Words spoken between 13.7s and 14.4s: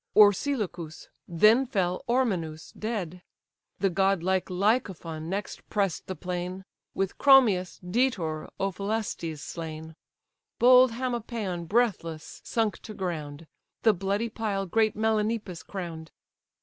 The bloody